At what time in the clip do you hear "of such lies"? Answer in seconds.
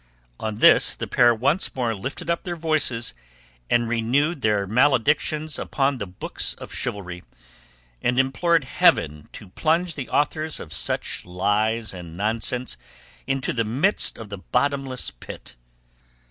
10.59-11.93